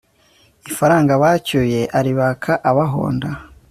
[0.69, 3.29] ifaranga bacyuyearibaka abahonda